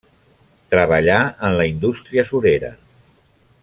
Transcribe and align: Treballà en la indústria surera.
Treballà 0.75 1.19
en 1.49 1.59
la 1.61 1.69
indústria 1.73 2.27
surera. 2.33 2.77